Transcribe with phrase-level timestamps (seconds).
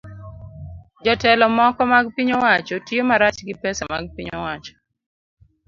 [1.03, 4.73] Jotelo moko mag piny owacho tiyo marach gi pesa mag piny owacho